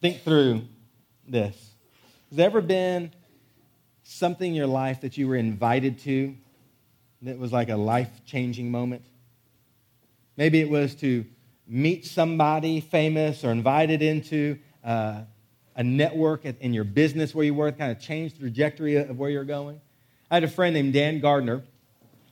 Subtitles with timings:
[0.00, 0.62] think through
[1.26, 1.54] this.
[2.28, 3.12] Has there ever been
[4.02, 6.34] something in your life that you were invited to
[7.22, 9.04] that was like a life changing moment?
[10.36, 11.24] Maybe it was to
[11.66, 15.22] meet somebody famous or invited into uh,
[15.76, 19.30] a network in your business where you were, kind of changed the trajectory of where
[19.30, 19.80] you're going.
[20.30, 21.62] I had a friend named Dan Gardner.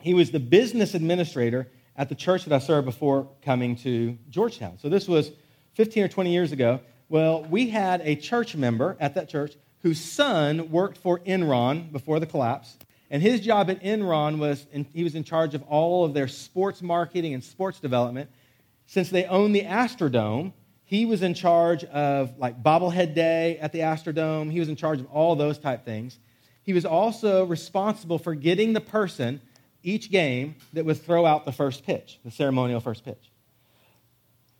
[0.00, 4.78] He was the business administrator at the church that I served before coming to Georgetown.
[4.78, 5.30] So this was
[5.74, 6.80] 15 or 20 years ago.
[7.08, 12.20] Well, we had a church member at that church whose son worked for Enron before
[12.20, 12.76] the collapse.
[13.10, 16.28] And his job at Enron was in, he was in charge of all of their
[16.28, 18.28] sports marketing and sports development.
[18.86, 20.52] Since they owned the Astrodome,
[20.84, 24.50] he was in charge of like bobblehead day at the Astrodome.
[24.50, 26.18] He was in charge of all those type things.
[26.62, 29.40] He was also responsible for getting the person
[29.82, 33.30] each game that would throw out the first pitch, the ceremonial first pitch.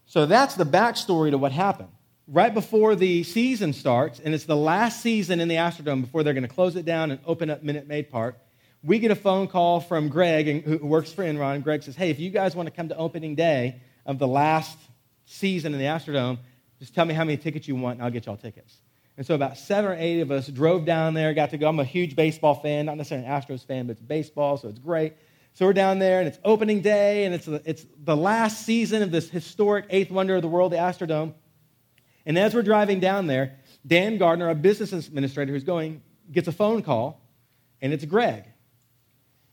[0.06, 1.90] So that's the backstory to what happened.
[2.30, 6.34] Right before the season starts, and it's the last season in the Astrodome before they're
[6.34, 8.36] going to close it down and open up Minute Maid Park,
[8.82, 11.64] we get a phone call from Greg, who works for Enron.
[11.64, 14.76] Greg says, Hey, if you guys want to come to opening day of the last
[15.24, 16.38] season in the Astrodome,
[16.78, 18.76] just tell me how many tickets you want, and I'll get y'all tickets.
[19.16, 21.66] And so about seven or eight of us drove down there, got to go.
[21.66, 24.78] I'm a huge baseball fan, not necessarily an Astros fan, but it's baseball, so it's
[24.78, 25.14] great.
[25.54, 29.00] So we're down there, and it's opening day, and it's the, it's the last season
[29.00, 31.32] of this historic eighth wonder of the world, the Astrodome.
[32.28, 36.52] And as we're driving down there, Dan Gardner, a business administrator who's going, gets a
[36.52, 37.22] phone call,
[37.80, 38.44] and it's Greg.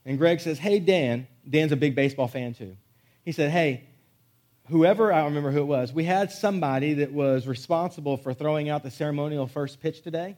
[0.04, 1.28] And Greg says, Hey, Dan.
[1.50, 2.76] Dan's a big baseball fan, too.
[3.24, 3.86] He said, Hey,
[4.68, 8.68] whoever, I don't remember who it was, we had somebody that was responsible for throwing
[8.68, 10.36] out the ceremonial first pitch today,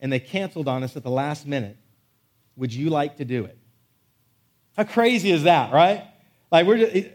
[0.00, 1.76] and they canceled on us at the last minute.
[2.56, 3.58] Would you like to do it?
[4.76, 6.04] How crazy is that, right?
[6.52, 7.08] Like, we're just,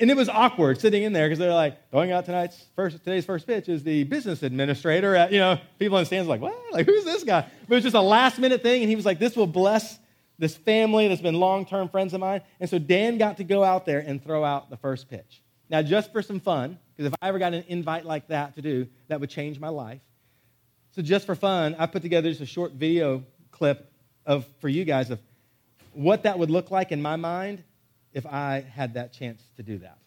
[0.00, 3.24] and it was awkward sitting in there because they're like, going out tonight's first, today's
[3.24, 5.14] first pitch is the business administrator.
[5.14, 6.56] At, you know, people in the stands like, what?
[6.72, 7.42] Like, who's this guy?
[7.68, 9.98] But it was just a last minute thing, and he was like, this will bless
[10.38, 12.42] this family that's been long term friends of mine.
[12.60, 15.42] And so Dan got to go out there and throw out the first pitch.
[15.68, 18.62] Now, just for some fun, because if I ever got an invite like that to
[18.62, 20.00] do, that would change my life.
[20.94, 23.90] So, just for fun, I put together just a short video clip
[24.24, 25.20] of, for you guys of
[25.92, 27.64] what that would look like in my mind
[28.16, 29.98] if I had that chance to do that.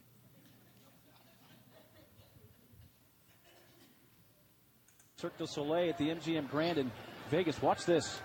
[5.17, 6.91] Cirque du Soleil at the MGM Grand in
[7.29, 7.61] Vegas.
[7.61, 8.19] Watch this.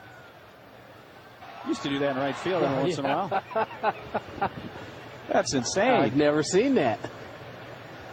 [1.69, 4.51] Used to do that in right field every once in a while.
[5.29, 5.91] That's insane.
[5.91, 6.99] I've never seen that.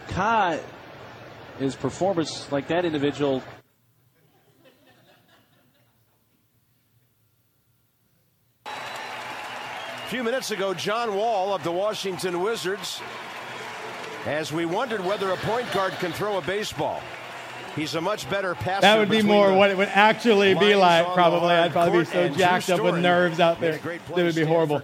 [0.10, 0.58] Ka,
[1.58, 3.42] his performance like that individual.
[10.12, 13.02] Few minutes ago, John Wall of the Washington Wizards,
[14.26, 17.02] as we wondered whether a point guard can throw a baseball.
[17.78, 18.82] He's a much better passer.
[18.82, 21.52] That would be more what it would actually be like, probably.
[21.52, 23.78] I'd probably be so jacked up with nerves out there.
[23.78, 24.80] That would be horrible.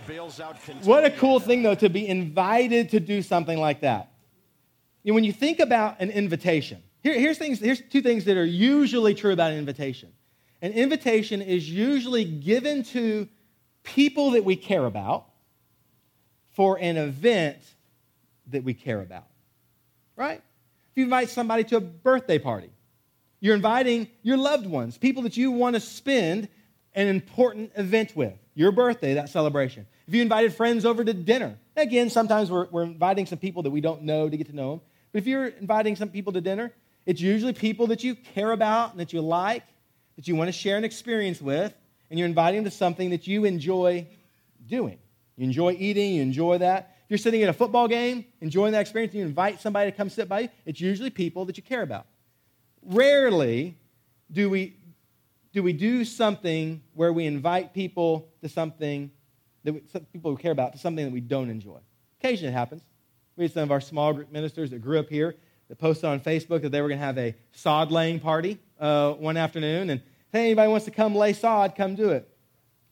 [0.83, 4.13] What a cool thing, though, to be invited to do something like that.
[5.03, 8.37] You know, when you think about an invitation, here, here's, things, here's two things that
[8.37, 10.13] are usually true about an invitation.
[10.61, 13.27] An invitation is usually given to
[13.87, 15.25] people that we care about
[16.51, 17.57] for an event
[18.47, 19.27] that we care about,
[20.15, 20.41] right?
[20.91, 22.69] If you invite somebody to a birthday party,
[23.39, 26.49] you're inviting your loved ones, people that you want to spend
[26.95, 29.85] an important event with, your birthday, that celebration.
[30.07, 33.69] If you invited friends over to dinner, again, sometimes we're, we're inviting some people that
[33.69, 34.81] we don't know to get to know them.
[35.11, 36.73] But if you're inviting some people to dinner,
[37.05, 39.63] it's usually people that you care about and that you like,
[40.17, 41.73] that you want to share an experience with,
[42.09, 44.07] and you're inviting them to something that you enjoy
[44.65, 44.97] doing.
[45.35, 46.95] You enjoy eating, you enjoy that.
[47.05, 49.95] If you're sitting at a football game, enjoying that experience, and you invite somebody to
[49.95, 52.05] come sit by you, it's usually people that you care about
[52.87, 53.77] rarely
[54.31, 54.75] do we,
[55.53, 59.11] do we do something where we invite people to something
[59.63, 59.81] that we,
[60.13, 61.79] people we care about to something that we don't enjoy.
[62.19, 62.83] Occasionally it happens.
[63.35, 65.35] We had some of our small group ministers that grew up here
[65.67, 69.13] that posted on Facebook that they were going to have a sod laying party uh,
[69.13, 69.89] one afternoon.
[69.89, 70.01] And
[70.31, 72.29] hey, anybody wants to come lay sod, come do it.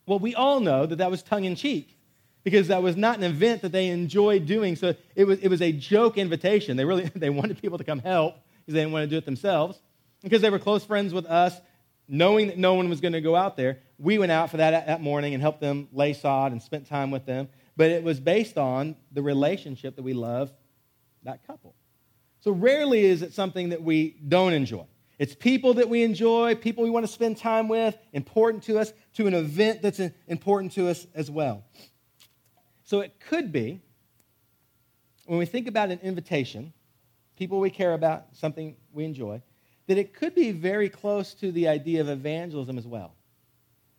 [0.05, 1.97] Well, we all know that that was tongue in cheek
[2.43, 4.75] because that was not an event that they enjoyed doing.
[4.75, 6.77] So it was, it was a joke invitation.
[6.77, 9.25] They really they wanted people to come help because they didn't want to do it
[9.25, 9.81] themselves.
[10.21, 11.59] Because they were close friends with us,
[12.07, 14.88] knowing that no one was going to go out there, we went out for that
[14.88, 17.47] that morning and helped them lay sod and spent time with them.
[17.77, 20.51] But it was based on the relationship that we love
[21.23, 21.75] that couple.
[22.39, 24.85] So rarely is it something that we don't enjoy.
[25.17, 28.91] It's people that we enjoy, people we want to spend time with, important to us,
[29.13, 31.63] to an event that's important to us as well.
[32.83, 33.81] So it could be,
[35.25, 36.73] when we think about an invitation,
[37.38, 39.41] people we care about, something we enjoy,
[39.88, 43.13] that it could be very close to the idea of evangelism as well.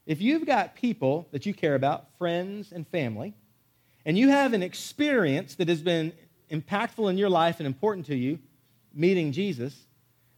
[0.04, 3.34] If you've got people that you care about, friends and family,
[4.04, 6.12] and you have an experience that has been
[6.50, 8.38] impactful in your life and important to you,
[8.94, 9.86] meeting Jesus,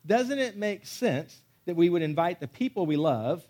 [0.06, 1.36] doesn't it make sense
[1.66, 3.46] that we would invite the people we love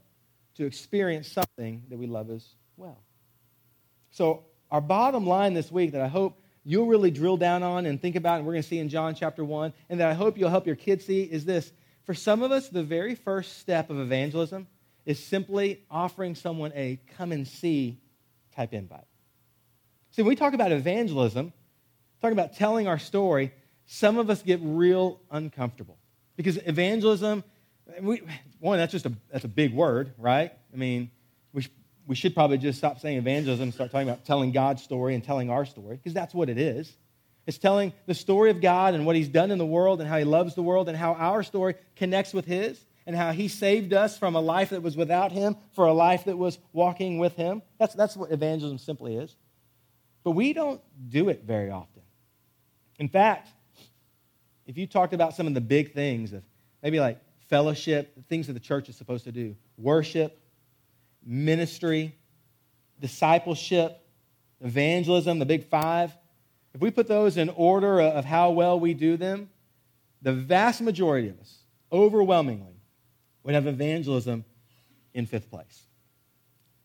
[0.57, 2.45] to experience something that we love as
[2.77, 2.99] well?
[4.11, 8.01] So, our bottom line this week that I hope you'll really drill down on and
[8.01, 10.37] think about, and we're going to see in John chapter 1, and that I hope
[10.37, 11.73] you'll help your kids see is this.
[12.05, 14.67] For some of us, the very first step of evangelism
[15.07, 18.01] is simply offering someone a come and see
[18.55, 19.07] type invite.
[20.11, 21.53] See, when we talk about evangelism,
[22.21, 23.53] talking about telling our story,
[23.87, 25.97] some of us get real uncomfortable
[26.39, 27.43] because evangelism,
[28.01, 28.23] we,
[28.61, 30.53] one, that's just a, that's a big word, right?
[30.73, 31.11] I mean,
[31.53, 31.71] we, sh-
[32.07, 35.25] we should probably just stop saying evangelism and start talking about telling God's story and
[35.25, 36.97] telling our story because that's what it is.
[37.49, 40.17] It's telling the story of God and what He's done in the world and how
[40.17, 43.93] He loves the world and how our story connects with His and how He saved
[43.93, 47.35] us from a life that was without Him for a life that was walking with
[47.35, 47.63] Him.
[47.79, 49.35] That's, that's what evangelism simply is.
[50.23, 52.03] But we don't do it very often.
[53.01, 53.49] In fact,
[54.69, 56.45] if you talked about some of the big things of
[56.83, 57.19] maybe like
[57.49, 60.39] fellowship, things that the church is supposed to do, worship,
[61.25, 62.15] ministry,
[63.01, 64.07] discipleship,
[64.61, 66.15] evangelism, the big five,
[66.75, 69.49] if we put those in order of how well we do them,
[70.21, 72.77] the vast majority of us, overwhelmingly,
[73.45, 74.45] would have evangelism
[75.15, 75.85] in fifth place.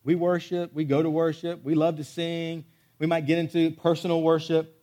[0.04, 2.64] We worship, we go to worship, we love to sing,
[2.98, 4.80] we might get into personal worship.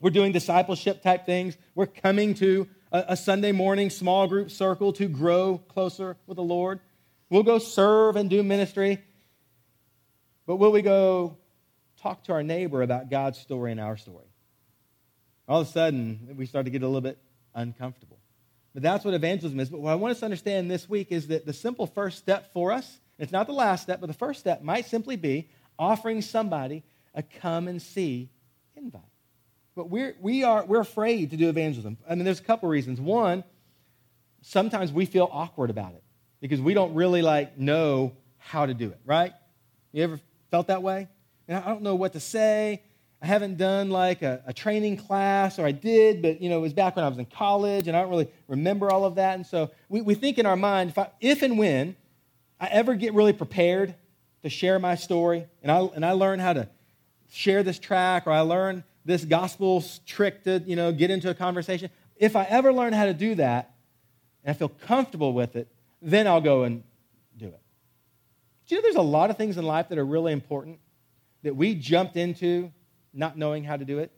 [0.00, 1.56] We're doing discipleship type things.
[1.74, 6.42] We're coming to a, a Sunday morning small group circle to grow closer with the
[6.42, 6.80] Lord.
[7.28, 9.02] We'll go serve and do ministry.
[10.46, 11.36] But will we go
[12.00, 14.24] talk to our neighbor about God's story and our story?
[15.46, 17.18] All of a sudden, we start to get a little bit
[17.54, 18.18] uncomfortable.
[18.72, 19.68] But that's what evangelism is.
[19.68, 22.52] But what I want us to understand this week is that the simple first step
[22.52, 26.22] for us, it's not the last step, but the first step might simply be offering
[26.22, 28.30] somebody a come and see
[28.76, 29.02] invite.
[29.74, 31.98] But we're, we are, we're afraid to do evangelism.
[32.08, 33.00] I mean, there's a couple reasons.
[33.00, 33.44] One,
[34.42, 36.02] sometimes we feel awkward about it
[36.40, 39.32] because we don't really like know how to do it, right?
[39.92, 40.20] You ever
[40.50, 41.08] felt that way?
[41.46, 42.82] And I don't know what to say.
[43.22, 46.62] I haven't done like a, a, training class, or I did, but you know, it
[46.62, 49.34] was back when I was in college, and I don't really remember all of that.
[49.34, 51.96] And so we, we think in our mind, if, I, if and when
[52.58, 53.94] I ever get really prepared
[54.42, 56.68] to share my story, and I, and I learn how to
[57.30, 61.34] share this track, or I learn this gospel trick to you know, get into a
[61.34, 63.74] conversation, if I ever learn how to do that,
[64.44, 65.68] and I feel comfortable with it,
[66.02, 66.82] then I'll go and
[67.36, 67.60] do it.
[68.66, 70.78] Do you know there's a lot of things in life that are really important
[71.42, 72.70] that we jumped into
[73.12, 74.12] not knowing how to do it?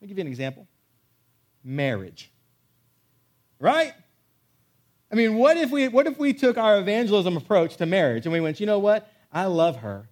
[0.00, 0.66] Let me give you an example
[1.62, 2.30] marriage.
[3.58, 3.92] Right?
[5.10, 8.32] I mean, what if we what if we took our evangelism approach to marriage and
[8.32, 9.10] we went, you know what?
[9.32, 10.08] I love her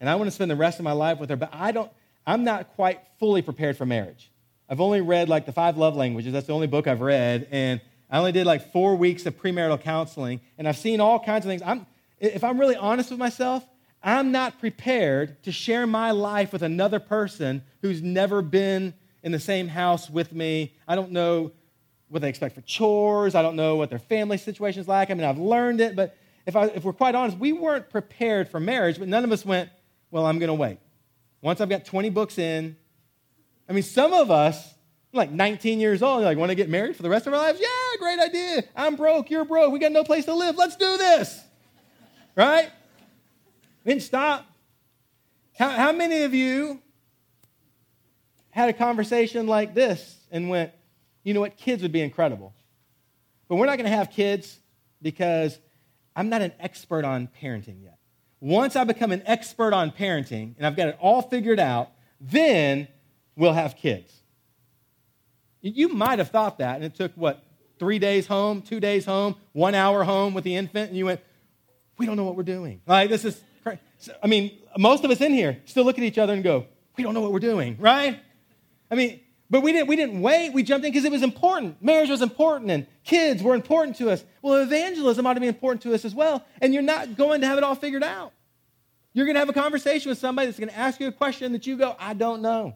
[0.00, 1.90] and I want to spend the rest of my life with her, but I don't
[2.26, 4.30] I'm not quite fully prepared for marriage.
[4.68, 6.32] I've only read like the five love languages.
[6.32, 7.46] That's the only book I've read.
[7.50, 7.80] And
[8.10, 10.40] I only did like four weeks of premarital counseling.
[10.58, 11.62] And I've seen all kinds of things.
[11.64, 11.86] I'm,
[12.18, 13.64] if I'm really honest with myself,
[14.02, 19.40] I'm not prepared to share my life with another person who's never been in the
[19.40, 20.74] same house with me.
[20.86, 21.52] I don't know
[22.08, 23.34] what they expect for chores.
[23.34, 25.10] I don't know what their family situation is like.
[25.10, 26.16] I mean, I've learned it, but
[26.46, 29.44] if, I, if we're quite honest, we weren't prepared for marriage, but none of us
[29.44, 29.70] went,
[30.10, 30.78] well, I'm going to wait.
[31.42, 32.76] Once I've got 20 books in,
[33.68, 34.74] I mean, some of us,
[35.12, 37.60] like 19 years old, like, want to get married for the rest of our lives?
[37.60, 38.64] Yeah, great idea.
[38.74, 40.56] I'm broke, you're broke, we got no place to live.
[40.56, 41.42] Let's do this.
[42.34, 42.70] Right?
[43.84, 44.46] Then stop.
[45.58, 46.82] How, how many of you
[48.56, 50.72] had a conversation like this and went,
[51.22, 52.54] you know what, kids would be incredible.
[53.48, 54.58] But we're not going to have kids
[55.02, 55.58] because
[56.16, 57.95] I'm not an expert on parenting yet.
[58.40, 61.90] Once I become an expert on parenting and I've got it all figured out,
[62.20, 62.88] then
[63.36, 64.12] we'll have kids.
[65.62, 67.42] You might have thought that, and it took what,
[67.78, 71.20] three days home, two days home, one hour home with the infant, and you went,
[71.98, 72.80] we don't know what we're doing.
[72.86, 73.40] Like, this is
[74.22, 76.66] I mean, most of us in here still look at each other and go,
[76.96, 78.20] we don't know what we're doing, right?
[78.90, 80.52] I mean, but we didn't, we didn't wait.
[80.52, 81.80] We jumped in because it was important.
[81.82, 84.24] Marriage was important and kids were important to us.
[84.42, 86.44] Well, evangelism ought to be important to us as well.
[86.60, 88.32] And you're not going to have it all figured out.
[89.12, 91.52] You're going to have a conversation with somebody that's going to ask you a question
[91.52, 92.74] that you go, I don't know.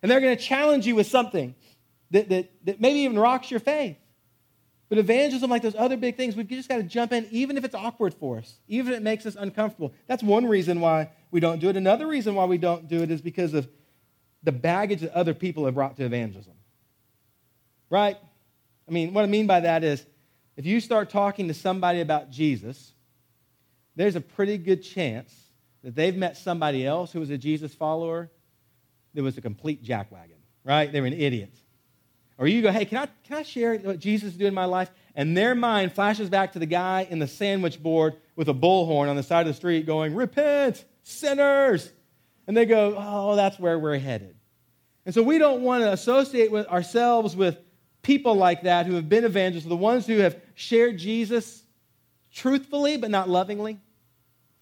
[0.00, 1.54] And they're going to challenge you with something
[2.12, 3.96] that, that, that maybe even rocks your faith.
[4.88, 7.64] But evangelism, like those other big things, we've just got to jump in, even if
[7.64, 9.92] it's awkward for us, even if it makes us uncomfortable.
[10.06, 11.76] That's one reason why we don't do it.
[11.76, 13.68] Another reason why we don't do it is because of
[14.42, 16.54] the baggage that other people have brought to evangelism.
[17.90, 18.16] Right?
[18.86, 20.04] I mean, what I mean by that is
[20.56, 22.92] if you start talking to somebody about Jesus,
[23.96, 25.34] there's a pretty good chance
[25.82, 28.30] that they've met somebody else who was a Jesus follower
[29.14, 30.90] that was a complete jackwagon, right?
[30.90, 31.54] They were an idiot.
[32.38, 34.64] Or you go, hey, can I, can I share what Jesus is doing in my
[34.64, 34.90] life?
[35.16, 39.08] And their mind flashes back to the guy in the sandwich board with a bullhorn
[39.08, 41.90] on the side of the street going, repent, sinners.
[42.48, 44.34] And they go, oh, that's where we're headed.
[45.06, 47.58] And so we don't want to associate with ourselves with
[48.02, 51.62] people like that who have been evangelists, the ones who have shared Jesus
[52.32, 53.78] truthfully but not lovingly.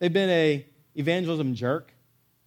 [0.00, 0.66] They've been a
[0.96, 1.92] evangelism jerk,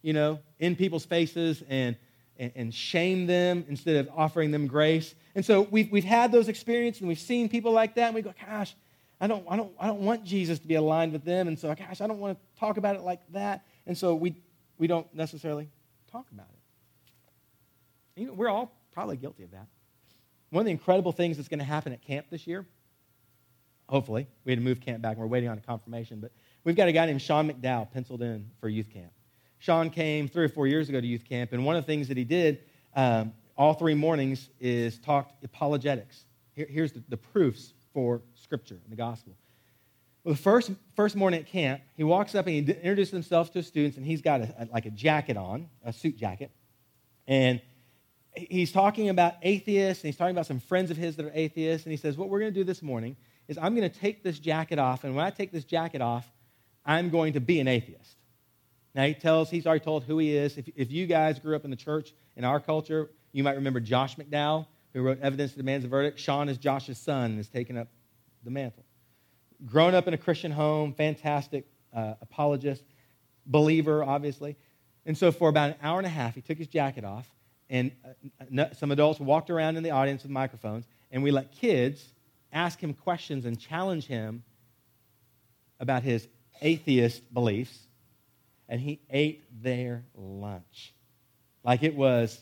[0.02, 1.96] you know, in people's faces and,
[2.38, 5.14] and, and shame them instead of offering them grace.
[5.34, 8.22] And so we've, we've had those experiences and we've seen people like that, and we
[8.22, 8.74] go, gosh,
[9.20, 11.48] I don't, I, don't, I don't want Jesus to be aligned with them.
[11.48, 13.64] And so, gosh, I don't want to talk about it like that.
[13.86, 14.34] And so we,
[14.80, 15.68] we don't necessarily
[16.10, 18.20] talk about it.
[18.20, 19.66] You know, we're all probably guilty of that.
[20.48, 22.66] One of the incredible things that's going to happen at camp this year,
[23.88, 26.32] hopefully, we had to move camp back and we're waiting on a confirmation, but
[26.64, 29.12] we've got a guy named Sean McDowell penciled in for youth camp.
[29.58, 32.08] Sean came three or four years ago to youth camp, and one of the things
[32.08, 32.60] that he did
[32.96, 36.24] um, all three mornings is talked apologetics.
[36.56, 39.36] Here, here's the, the, proofs for Scripture and the gospel.
[40.22, 43.60] Well, the first, first morning at camp, he walks up and he introduces himself to
[43.60, 46.50] his students, and he's got a, a, like a jacket on, a suit jacket.
[47.26, 47.62] And
[48.34, 51.86] he's talking about atheists, and he's talking about some friends of his that are atheists.
[51.86, 53.16] And he says, What we're going to do this morning
[53.48, 56.30] is I'm going to take this jacket off, and when I take this jacket off,
[56.84, 58.16] I'm going to be an atheist.
[58.94, 60.58] Now, he tells, he's already told who he is.
[60.58, 63.80] If, if you guys grew up in the church in our culture, you might remember
[63.80, 66.18] Josh McDowell, who wrote Evidence that Demands a Verdict.
[66.18, 67.88] Sean is Josh's son and has taken up
[68.42, 68.84] the mantle.
[69.66, 72.84] Grown up in a Christian home, fantastic uh, apologist,
[73.46, 74.56] believer, obviously.
[75.06, 77.28] And so, for about an hour and a half, he took his jacket off,
[77.68, 77.90] and
[78.58, 82.12] uh, some adults walked around in the audience with microphones, and we let kids
[82.52, 84.42] ask him questions and challenge him
[85.78, 86.28] about his
[86.60, 87.86] atheist beliefs.
[88.68, 90.94] And he ate their lunch.
[91.64, 92.40] Like it was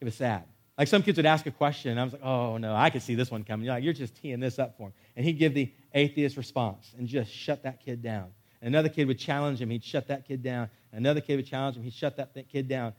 [0.00, 0.44] it was sad.
[0.78, 3.02] Like some kids would ask a question, and I was like, oh no, I could
[3.02, 3.66] see this one coming.
[3.66, 4.92] You're, like, You're just teeing this up for him.
[5.16, 8.26] And he'd give the atheist response and just shut that kid down.
[8.60, 10.68] Another kid would challenge him, he'd shut that kid down.
[10.92, 12.94] Another kid would challenge him, he'd shut that kid down.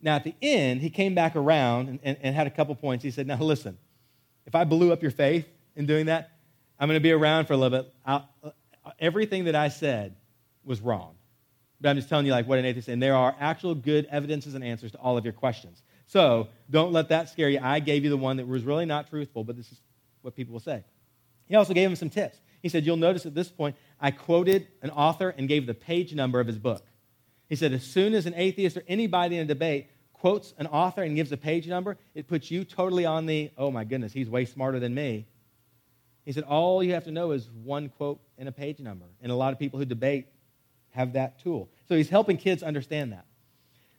[0.00, 3.02] Now, at the end, he came back around and, and, and had a couple points.
[3.02, 3.78] He said, Now, listen,
[4.46, 6.30] if I blew up your faith in doing that,
[6.78, 7.94] I'm going to be around for a little bit.
[8.04, 8.50] I'll, uh,
[8.98, 10.14] everything that I said
[10.64, 11.14] was wrong.
[11.80, 12.88] But I'm just telling you, like, what an atheist.
[12.88, 15.82] And there are actual good evidences and answers to all of your questions.
[16.06, 17.58] So don't let that scare you.
[17.62, 19.80] I gave you the one that was really not truthful, but this is
[20.22, 20.84] what people will say.
[21.48, 22.38] He also gave him some tips.
[22.62, 26.14] He said, You'll notice at this point, I quoted an author and gave the page
[26.14, 26.84] number of his book.
[27.48, 31.02] He said, As soon as an atheist or anybody in a debate quotes an author
[31.02, 34.28] and gives a page number, it puts you totally on the, oh my goodness, he's
[34.28, 35.26] way smarter than me.
[36.24, 39.06] He said, All you have to know is one quote and a page number.
[39.22, 40.26] And a lot of people who debate
[40.90, 41.70] have that tool.
[41.88, 43.26] So he's helping kids understand that.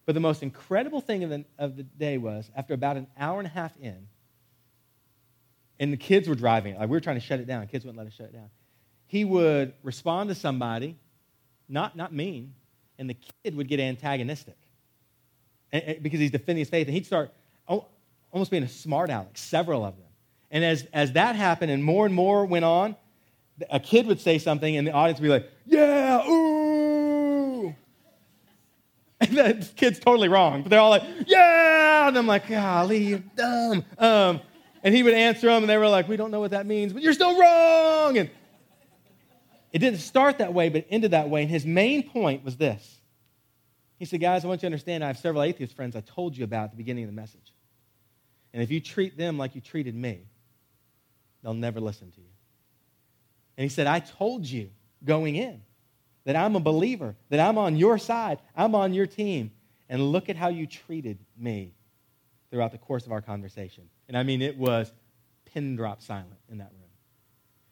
[0.05, 3.39] But the most incredible thing of the, of the day was after about an hour
[3.39, 4.07] and a half in,
[5.79, 6.79] and the kids were driving it.
[6.79, 7.65] Like we were trying to shut it down.
[7.67, 8.49] Kids wouldn't let us shut it down.
[9.07, 10.97] He would respond to somebody,
[11.69, 12.53] not, not mean,
[12.99, 14.57] and the kid would get antagonistic
[15.71, 16.87] and, and, because he's defending his faith.
[16.87, 17.31] And he'd start
[18.31, 20.05] almost being a smart aleck, several of them.
[20.51, 22.95] And as, as that happened and more and more went on,
[23.69, 27.75] a kid would say something and the audience would be like, yeah, ooh.
[29.19, 30.61] And the kid's totally wrong.
[30.61, 32.07] But they're all like, yeah.
[32.07, 33.83] And I'm like, golly, you're dumb.
[33.97, 34.41] Um,
[34.83, 36.93] and he would answer them, and they were like, we don't know what that means,
[36.93, 38.17] but you're still wrong.
[38.17, 38.29] And
[39.71, 41.41] it didn't start that way, but it ended that way.
[41.41, 42.99] And his main point was this.
[43.97, 46.37] He said, guys, I want you to understand I have several atheist friends I told
[46.37, 47.53] you about at the beginning of the message.
[48.53, 50.21] And if you treat them like you treated me,
[51.43, 52.27] they'll never listen to you.
[53.57, 54.69] And he said, I told you
[55.03, 55.61] going in
[56.25, 59.51] that I'm a believer, that I'm on your side, I'm on your team.
[59.89, 61.73] And look at how you treated me
[62.49, 63.89] throughout the course of our conversation.
[64.07, 64.91] And I mean, it was
[65.45, 66.89] pin drop silent in that room.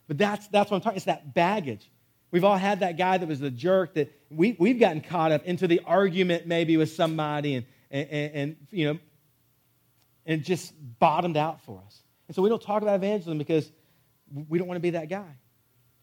[0.08, 1.89] But that's, that's what I'm talking It's that baggage.
[2.32, 5.46] We've all had that guy that was the jerk that we, we've gotten caught up
[5.46, 9.00] into the argument maybe with somebody and, and, and, you know,
[10.25, 12.01] and just bottomed out for us.
[12.27, 13.72] And so we don't talk about evangelism because
[14.50, 15.38] we don't want to be that guy.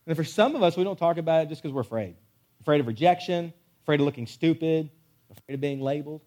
[0.07, 2.17] And for some of us, we don't talk about it just because we're afraid
[2.61, 3.53] afraid of rejection,
[3.83, 4.89] afraid of looking stupid,
[5.31, 6.23] afraid of being labeled.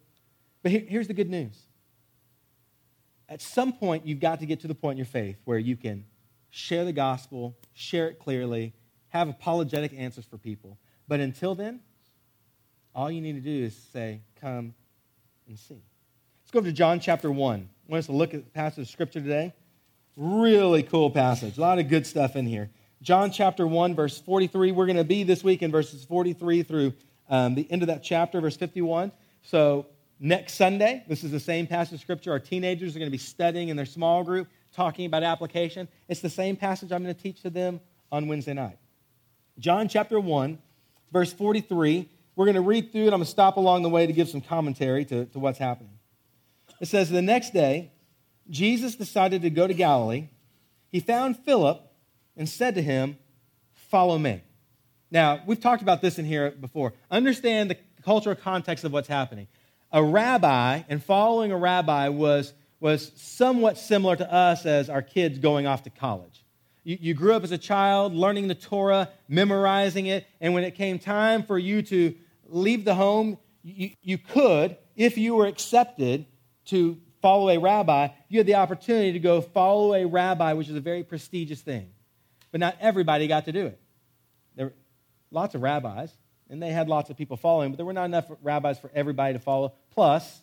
[0.62, 1.65] But here's the good news.
[3.28, 5.76] At some point, you've got to get to the point in your faith where you
[5.76, 6.04] can
[6.50, 8.72] share the gospel, share it clearly,
[9.08, 10.78] have apologetic answers for people.
[11.08, 11.80] But until then,
[12.94, 14.74] all you need to do is say, Come
[15.48, 15.82] and see.
[16.42, 17.68] Let's go over to John chapter 1.
[17.88, 19.52] I want us to look at the passage of scripture today.
[20.16, 21.58] Really cool passage.
[21.58, 22.70] A lot of good stuff in here.
[23.02, 24.72] John chapter 1, verse 43.
[24.72, 26.92] We're going to be this week in verses 43 through
[27.28, 29.12] um, the end of that chapter, verse 51.
[29.42, 29.86] So
[30.18, 32.32] next Sunday, this is the same passage of scripture.
[32.32, 35.88] Our teenagers are going to be studying in their small group, talking about application.
[36.08, 37.80] It's the same passage I'm going to teach to them
[38.10, 38.78] on Wednesday night.
[39.58, 40.58] John chapter 1,
[41.12, 42.08] verse 43.
[42.34, 43.06] We're going to read through it.
[43.06, 45.92] I'm going to stop along the way to give some commentary to, to what's happening.
[46.80, 47.92] It says, The next day,
[48.50, 50.28] Jesus decided to go to Galilee.
[50.90, 51.80] He found Philip
[52.36, 53.18] and said to him,
[53.72, 54.42] Follow me.
[55.10, 56.92] Now, we've talked about this in here before.
[57.10, 59.46] Understand the cultural context of what's happening.
[59.92, 65.38] A rabbi and following a rabbi was, was somewhat similar to us as our kids
[65.38, 66.44] going off to college.
[66.84, 70.74] You, you grew up as a child learning the Torah, memorizing it, and when it
[70.74, 72.14] came time for you to
[72.48, 76.26] leave the home, you, you could, if you were accepted
[76.66, 80.76] to follow a rabbi, you had the opportunity to go follow a rabbi, which is
[80.76, 81.90] a very prestigious thing.
[82.52, 83.80] But not everybody got to do it.
[84.54, 84.74] There were
[85.30, 86.12] lots of rabbis,
[86.48, 89.32] and they had lots of people following, but there were not enough rabbis for everybody
[89.32, 89.72] to follow.
[89.90, 90.40] Plus,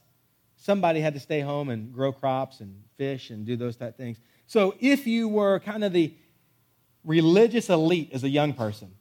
[0.58, 4.20] somebody had to stay home and grow crops and fish and do those type things.
[4.48, 6.14] So if you were kind of the
[7.04, 8.94] religious elite as a young person,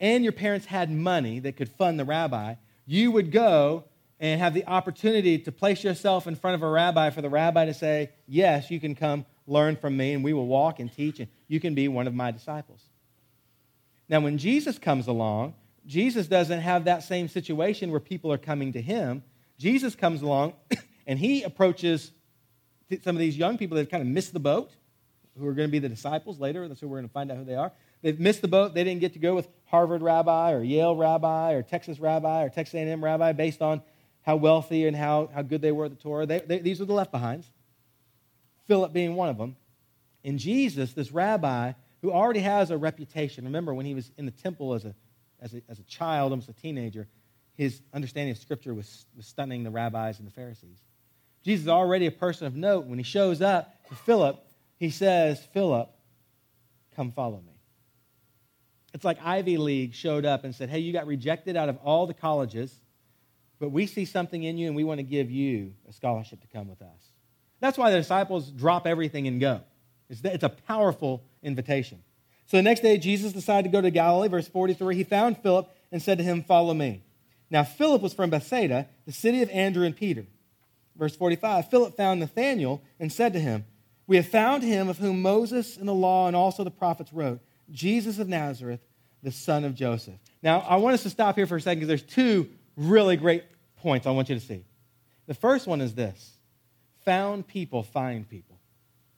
[0.00, 2.54] and your parents had money that could fund the rabbi,
[2.86, 3.84] you would go
[4.20, 7.66] and have the opportunity to place yourself in front of a rabbi for the rabbi
[7.66, 11.20] to say, Yes, you can come learn from me, and we will walk and teach,
[11.20, 12.82] and you can be one of my disciples.
[14.08, 15.54] Now, when Jesus comes along,
[15.86, 19.22] Jesus doesn't have that same situation where people are coming to him.
[19.58, 20.54] Jesus comes along
[21.06, 22.12] and he approaches
[23.02, 24.70] some of these young people that kind of missed the boat,
[25.38, 26.66] who are going to be the disciples later.
[26.66, 27.72] That's who we're going to find out who they are.
[28.02, 28.74] They've missed the boat.
[28.74, 32.48] They didn't get to go with Harvard rabbi or Yale rabbi or Texas rabbi or
[32.48, 33.82] Texas A&M rabbi based on
[34.22, 36.26] how wealthy and how, how good they were at the Torah.
[36.26, 37.50] They, they, these are the left behinds.
[38.66, 39.56] Philip being one of them.
[40.24, 44.30] And Jesus, this rabbi who already has a reputation, remember when he was in the
[44.30, 44.94] temple as a,
[45.40, 47.08] as a, as a child, almost a teenager,
[47.54, 50.78] his understanding of Scripture was, was stunning the rabbis and the Pharisees.
[51.44, 52.86] Jesus is already a person of note.
[52.86, 54.44] When he shows up to Philip,
[54.76, 55.90] he says, Philip,
[56.94, 57.54] come follow me.
[58.94, 62.06] It's like Ivy League showed up and said, Hey, you got rejected out of all
[62.06, 62.80] the colleges
[63.58, 66.46] but we see something in you and we want to give you a scholarship to
[66.46, 67.12] come with us.
[67.60, 69.62] That's why the disciples drop everything and go.
[70.08, 72.02] It's, it's a powerful invitation.
[72.48, 74.28] So the next day, Jesus decided to go to Galilee.
[74.28, 77.02] Verse 43 He found Philip and said to him, Follow me.
[77.50, 80.26] Now, Philip was from Bethsaida, the city of Andrew and Peter.
[80.96, 83.64] Verse 45 Philip found Nathanael and said to him,
[84.06, 87.40] We have found him of whom Moses and the law and also the prophets wrote,
[87.70, 88.80] Jesus of Nazareth,
[89.22, 90.14] the son of Joseph.
[90.42, 93.44] Now, I want us to stop here for a second because there's two really great
[93.76, 94.64] points I want you to see.
[95.26, 96.32] The first one is this
[97.04, 98.58] found people find people.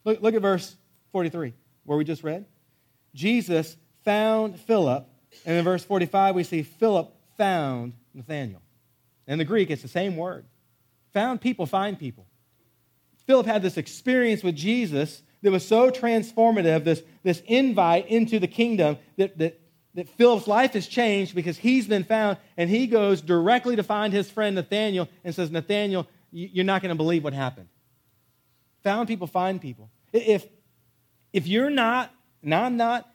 [0.04, 0.74] Look, look at verse
[1.12, 1.52] 43,
[1.84, 2.44] where we just read.
[3.14, 5.06] Jesus found Philip,
[5.44, 8.62] and in verse 45, we see Philip found Nathanael.
[9.26, 10.44] In the Greek, it's the same word.
[11.12, 12.26] Found people find people.
[13.26, 18.48] Philip had this experience with Jesus that was so transformative, this, this invite into the
[18.48, 19.60] kingdom that, that
[19.94, 24.12] that Philip's life has changed because he's been found, and he goes directly to find
[24.12, 27.68] his friend Nathanael and says, Nathanael, you're not going to believe what happened.
[28.84, 29.90] Found people find people.
[30.12, 30.46] If,
[31.32, 33.08] if you're not, and I'm not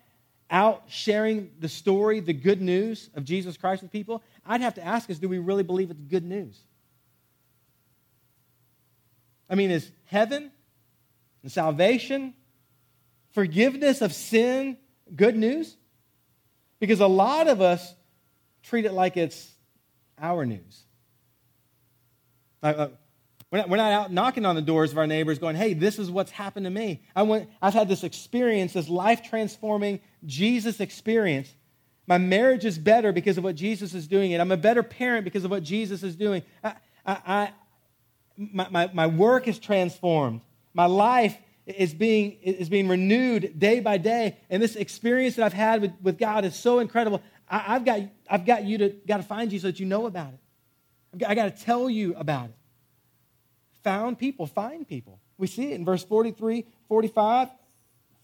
[0.50, 4.86] out sharing the story, the good news of Jesus Christ with people, I'd have to
[4.86, 6.64] ask us, do we really believe it's good news?
[9.50, 10.52] I mean, is heaven
[11.44, 12.34] and salvation,
[13.32, 14.78] forgiveness of sin,
[15.16, 15.76] good news?
[16.80, 17.96] Because a lot of us
[18.64, 19.52] treat it like it's
[20.20, 20.84] our news.
[23.52, 26.32] We're not out knocking on the doors of our neighbors going, hey, this is what's
[26.32, 27.04] happened to me.
[27.16, 31.54] I went, I've had this experience, this life transforming Jesus experience.
[32.08, 35.24] My marriage is better because of what Jesus is doing, and I'm a better parent
[35.24, 36.44] because of what Jesus is doing.
[36.64, 36.74] I,
[37.06, 37.54] I, I
[38.38, 40.42] my, my, my work is transformed.
[40.74, 44.38] My life is being, is being renewed day by day.
[44.50, 47.22] And this experience that I've had with, with God is so incredible.
[47.50, 50.06] I, have got, I've got you to got to find you so that you know
[50.06, 50.40] about it.
[51.14, 52.56] I've got, I got to tell you about it.
[53.86, 55.20] Found people, find people.
[55.38, 57.50] We see it in verse 43, 45.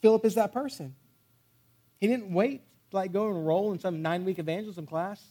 [0.01, 0.95] Philip is that person.
[1.99, 5.23] He didn't wait to like go enroll in some nine week evangelism class.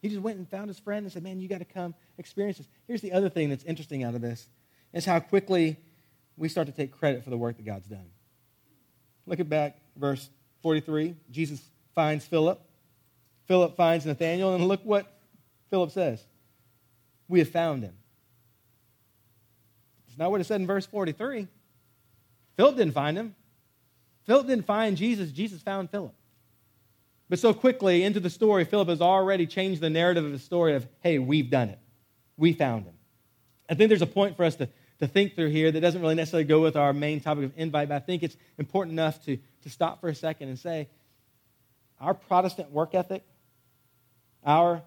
[0.00, 2.56] He just went and found his friend and said, Man, you got to come experience
[2.56, 2.68] this.
[2.86, 4.48] Here's the other thing that's interesting out of this
[4.94, 5.76] is how quickly
[6.38, 8.06] we start to take credit for the work that God's done.
[9.26, 10.30] Look at back, verse
[10.62, 11.16] 43.
[11.30, 11.60] Jesus
[11.94, 12.62] finds Philip.
[13.44, 15.20] Philip finds Nathanael, and look what
[15.68, 16.24] Philip says.
[17.28, 17.94] We have found him.
[20.14, 21.48] It's not what it said in verse 43.
[22.56, 23.34] Philip didn't find him.
[24.26, 26.14] Philip didn't find Jesus, Jesus found Philip.
[27.28, 30.76] But so quickly into the story, Philip has already changed the narrative of the story
[30.76, 31.80] of, hey, we've done it.
[32.36, 32.94] We found him.
[33.68, 34.68] I think there's a point for us to,
[35.00, 37.88] to think through here that doesn't really necessarily go with our main topic of invite,
[37.88, 40.88] but I think it's important enough to, to stop for a second and say,
[42.00, 43.24] our Protestant work ethic,
[44.46, 44.80] our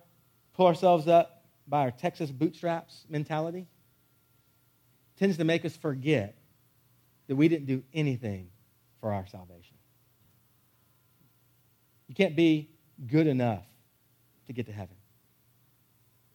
[0.54, 3.68] pull ourselves up by our Texas bootstraps mentality,
[5.18, 6.36] tends to make us forget
[7.28, 8.50] that we didn't do anything
[9.02, 9.76] for our salvation.
[12.08, 12.70] You can't be
[13.06, 13.66] good enough
[14.48, 14.96] to get to heaven.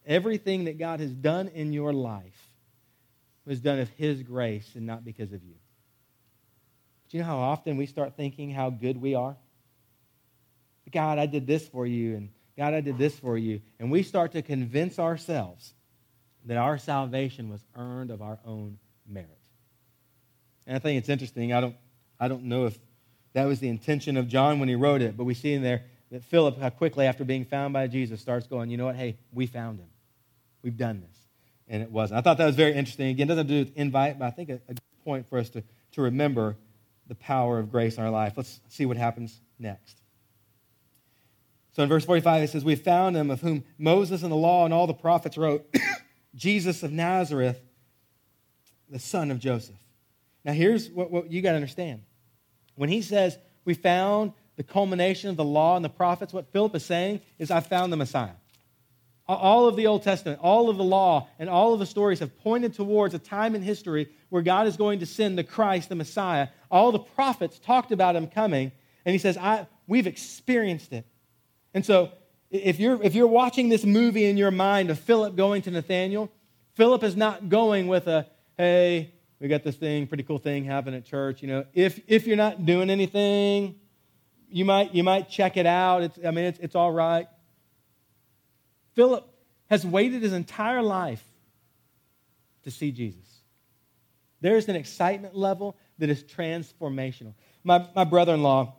[0.05, 2.51] Everything that God has done in your life
[3.47, 5.55] was done of His grace and not because of you.
[7.09, 9.37] Do you know how often we start thinking how good we are?
[10.91, 13.61] God, I did this for you, and God, I did this for you.
[13.79, 15.73] And we start to convince ourselves
[16.47, 19.39] that our salvation was earned of our own merit.
[20.67, 21.53] And I think it's interesting.
[21.53, 21.77] I don't,
[22.19, 22.79] I don't know if
[23.35, 25.83] that was the intention of John when he wrote it, but we see in there
[26.11, 28.97] that Philip, how quickly after being found by Jesus, starts going, you know what?
[28.97, 29.89] Hey, we found him.
[30.63, 31.19] We've done this.
[31.69, 32.19] And it wasn't.
[32.19, 33.09] I thought that was very interesting.
[33.09, 35.39] Again, doesn't have to do with invite, but I think a, a good point for
[35.39, 36.57] us to, to remember
[37.09, 38.35] the power of grace in our life.
[38.37, 39.99] Let's see what happens next.
[41.73, 44.67] So in verse 45, it says, We found him of whom Moses and the law
[44.67, 45.67] and all the prophets wrote,
[46.35, 47.61] Jesus of Nazareth,
[48.89, 49.77] the son of Joseph.
[50.45, 52.03] Now, here's what, what you got to understand.
[52.75, 56.75] When he says, We found the culmination of the law and the prophets, what Philip
[56.75, 58.33] is saying is, I found the Messiah.
[59.29, 62.37] All of the Old Testament, all of the law, and all of the stories have
[62.41, 65.95] pointed towards a time in history where God is going to send the Christ, the
[65.95, 66.49] Messiah.
[66.71, 68.73] All the prophets talked about him coming,
[69.05, 71.07] and he says, I, We've experienced it.
[71.75, 72.13] And so,
[72.53, 76.31] if you're, if you're watching this movie in your mind of Philip going to Nathanael,
[76.75, 78.27] Philip is not going with a,
[78.59, 81.41] hey, we got this thing, pretty cool thing happening at church.
[81.43, 83.77] You know, if, if you're not doing anything,
[84.51, 86.03] you might, you might check it out.
[86.03, 87.27] It's, I mean, it's, it's all right.
[88.95, 89.27] Philip
[89.71, 91.25] has waited his entire life
[92.65, 93.25] to see Jesus.
[94.43, 97.33] There's an excitement level that is transformational.
[97.65, 98.75] My, my brother in law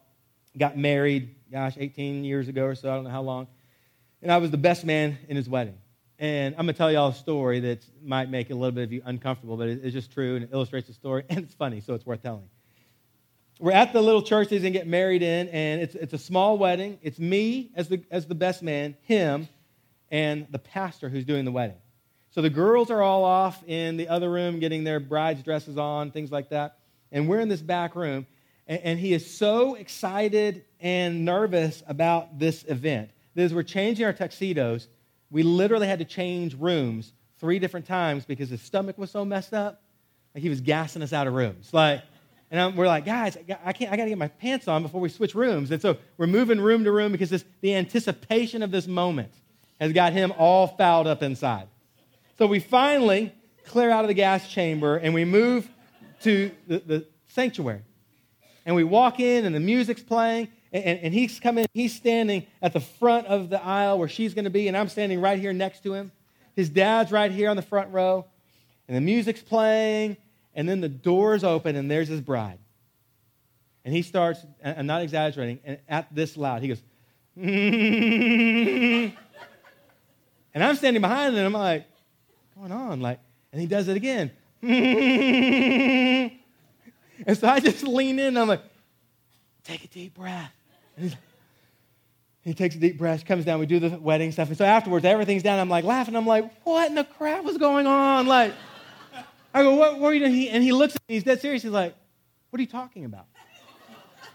[0.55, 3.47] got married, gosh, 18 years ago or so, I don't know how long.
[4.23, 5.77] And I was the best man in his wedding.
[6.17, 8.93] And I'm going to tell y'all a story that might make a little bit of
[8.93, 11.93] you uncomfortable, but it's just true and it illustrates the story, and it's funny, so
[11.93, 12.47] it's worth telling.
[13.59, 16.57] We're at the little church going to get married in, and it's, it's a small
[16.57, 16.99] wedding.
[17.01, 19.49] It's me as the, as the best man, him,
[20.09, 21.77] and the pastor who's doing the wedding.
[22.31, 26.11] So the girls are all off in the other room getting their bride's dresses on,
[26.11, 26.77] things like that.
[27.11, 28.25] And we're in this back room,
[28.67, 34.13] and, and he is so excited and nervous about this event as we're changing our
[34.13, 34.87] tuxedos,
[35.31, 39.53] we literally had to change rooms three different times because his stomach was so messed
[39.53, 39.81] up.
[40.33, 41.73] Like he was gassing us out of rooms.
[41.73, 42.01] Like,
[42.49, 43.91] and I'm, we're like, guys, I can't.
[43.91, 45.71] I got to get my pants on before we switch rooms.
[45.71, 49.33] And so we're moving room to room because this, the anticipation of this moment
[49.79, 51.67] has got him all fouled up inside.
[52.37, 53.33] So we finally
[53.65, 55.67] clear out of the gas chamber and we move
[56.21, 57.81] to the, the sanctuary.
[58.65, 62.73] And we walk in and the music's playing and, and he's coming, he's standing at
[62.73, 65.53] the front of the aisle where she's going to be, and I'm standing right here
[65.53, 66.11] next to him.
[66.55, 68.25] His dad's right here on the front row,
[68.87, 70.17] and the music's playing,
[70.55, 72.57] and then the doors open, and there's his bride.
[73.85, 76.81] And he starts, I'm not exaggerating, and at this loud, he goes,
[77.37, 79.13] and
[80.55, 81.85] I'm standing behind him, and I'm like,
[82.55, 82.99] what's going on?
[82.99, 83.19] Like,
[83.51, 84.31] and he does it again.
[84.61, 86.31] and
[87.37, 88.63] so I just lean in, and I'm like,
[89.63, 90.51] take a deep breath.
[92.43, 94.49] He takes a deep breath, comes down, we do the wedding stuff.
[94.49, 95.59] And so afterwards, everything's down.
[95.59, 96.15] I'm like laughing.
[96.15, 98.27] I'm like, what in the crap was going on?
[98.27, 98.53] Like,
[99.53, 100.49] I go, what, what are you doing?
[100.49, 101.63] and he looks at me, he's dead serious.
[101.63, 101.95] He's like,
[102.49, 103.27] what are you talking about?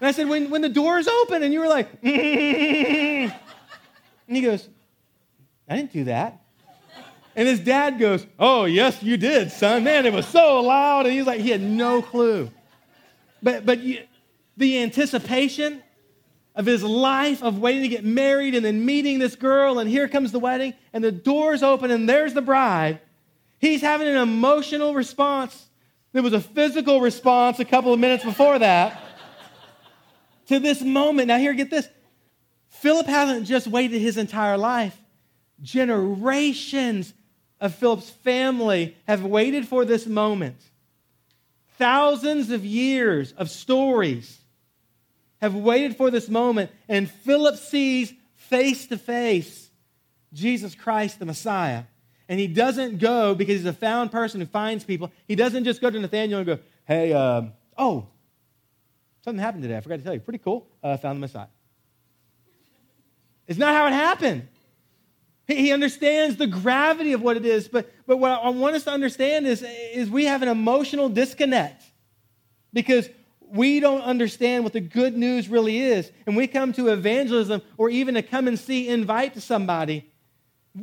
[0.00, 3.30] And I said, when, when the doors open and you were like, mm-hmm.
[4.28, 4.68] and he goes,
[5.68, 6.40] I didn't do that.
[7.36, 9.84] And his dad goes, Oh, yes, you did, son.
[9.84, 11.06] Man, it was so loud.
[11.06, 12.50] And he's like, he had no clue.
[13.40, 14.02] But, but you,
[14.56, 15.82] the anticipation
[16.58, 20.08] of his life of waiting to get married and then meeting this girl, and here
[20.08, 23.00] comes the wedding, and the doors open, and there's the bride.
[23.60, 25.68] He's having an emotional response.
[26.12, 29.00] There was a physical response a couple of minutes before that
[30.48, 31.28] to this moment.
[31.28, 31.88] Now, here, get this.
[32.70, 35.00] Philip hasn't just waited his entire life,
[35.62, 37.14] generations
[37.60, 40.56] of Philip's family have waited for this moment.
[41.76, 44.37] Thousands of years of stories
[45.40, 49.70] have waited for this moment, and Philip sees face to face
[50.32, 51.84] Jesus Christ, the Messiah.
[52.28, 55.10] And he doesn't go because he's a found person who finds people.
[55.26, 57.42] He doesn't just go to Nathanael and go, Hey, uh,
[57.78, 58.08] Oh,
[59.24, 59.76] something happened today.
[59.76, 60.20] I forgot to tell you.
[60.20, 60.66] Pretty cool.
[60.82, 61.46] Uh, found the Messiah.
[63.46, 64.48] It's not how it happened.
[65.46, 67.68] He understands the gravity of what it is.
[67.68, 71.84] But, but what I want us to understand is, is we have an emotional disconnect
[72.72, 73.08] because
[73.50, 76.10] we don't understand what the good news really is.
[76.26, 80.10] And we come to evangelism or even to come and see invite to somebody.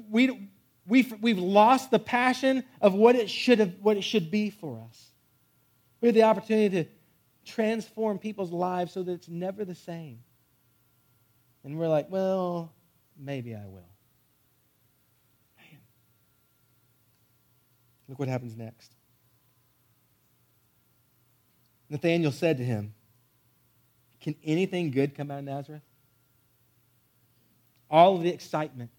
[0.10, 0.50] We,
[0.88, 4.82] we've, we've lost the passion of what it, should have, what it should be for
[4.88, 5.12] us.
[6.02, 6.90] We have the opportunity to
[7.46, 10.20] transform people's lives so that it's never the same.
[11.64, 12.74] And we're like, well,
[13.18, 13.90] maybe I will.
[18.08, 18.95] Look what happens next.
[21.90, 22.94] Nathanael said to him,
[24.20, 25.84] Can anything good come out of Nazareth?
[27.90, 28.90] All of the excitement.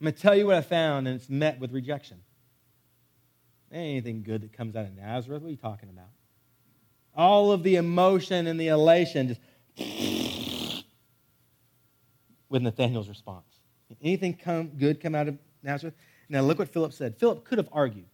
[0.00, 2.18] I'm going to tell you what I found, and it's met with rejection.
[3.70, 5.42] Anything good that comes out of Nazareth.
[5.42, 6.08] What are you talking about?
[7.14, 9.40] All of the emotion and the elation just
[12.48, 13.46] with Nathanael's response.
[14.02, 15.94] Anything come, good come out of Nazareth?
[16.28, 17.16] Now, look what Philip said.
[17.18, 18.06] Philip could have argued.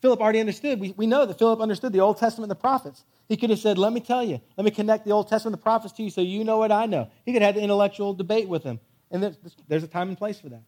[0.00, 0.78] Philip already understood.
[0.78, 3.04] We, we know that Philip understood the Old Testament and the prophets.
[3.28, 5.60] He could have said, Let me tell you, let me connect the Old Testament and
[5.60, 7.10] the prophets to you so you know what I know.
[7.24, 8.78] He could have had an intellectual debate with him.
[9.10, 10.62] And there's, there's a time and place for that.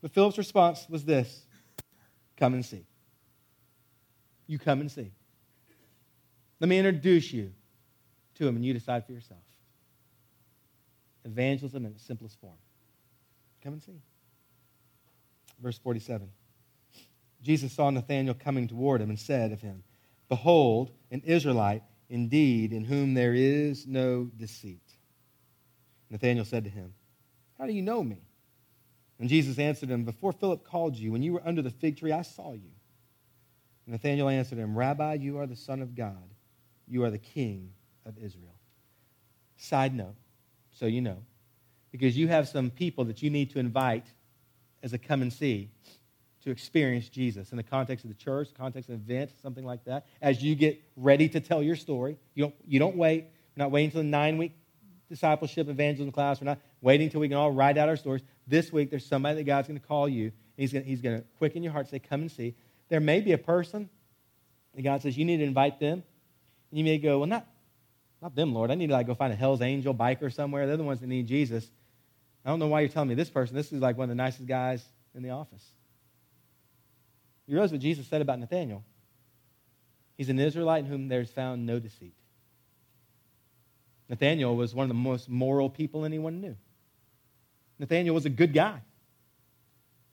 [0.00, 1.46] But Philip's response was this
[2.36, 2.86] Come and see.
[4.46, 5.12] You come and see.
[6.60, 7.52] Let me introduce you
[8.36, 9.40] to him and you decide for yourself.
[11.24, 12.56] Evangelism in its simplest form.
[13.62, 14.00] Come and see.
[15.60, 16.28] Verse 47.
[17.46, 19.84] Jesus saw Nathanael coming toward him and said of him,
[20.28, 24.82] Behold, an Israelite indeed, in whom there is no deceit.
[26.10, 26.92] Nathanael said to him,
[27.56, 28.18] How do you know me?
[29.20, 32.10] And Jesus answered him, Before Philip called you, when you were under the fig tree,
[32.10, 32.72] I saw you.
[33.86, 36.34] And Nathanael answered him, Rabbi, you are the Son of God.
[36.88, 37.70] You are the King
[38.04, 38.58] of Israel.
[39.56, 40.16] Side note,
[40.72, 41.22] so you know,
[41.92, 44.06] because you have some people that you need to invite
[44.82, 45.70] as a come and see
[46.46, 49.84] to experience Jesus in the context of the church, context of an event, something like
[49.84, 50.06] that.
[50.22, 53.24] As you get ready to tell your story, you don't, you don't wait.
[53.56, 54.52] We're not waiting until the nine week
[55.08, 56.40] discipleship evangelism class.
[56.40, 58.22] We're not waiting until we can all write out our stories.
[58.46, 60.26] This week, there's somebody that God's going to call you.
[60.26, 62.54] and he's going he's to quicken your heart, say, Come and see.
[62.90, 63.90] There may be a person
[64.76, 66.04] that God says you need to invite them.
[66.70, 67.44] And you may go, Well, not,
[68.22, 68.70] not them, Lord.
[68.70, 70.68] I need to like, go find a Hell's Angel biker somewhere.
[70.68, 71.68] They're the ones that need Jesus.
[72.44, 73.56] I don't know why you're telling me this person.
[73.56, 75.72] This is like one of the nicest guys in the office.
[77.46, 78.82] You realize what Jesus said about Nathanael?
[80.16, 82.14] He's an Israelite in whom there's found no deceit.
[84.08, 86.56] Nathanael was one of the most moral people anyone knew.
[87.78, 88.80] Nathanael was a good guy.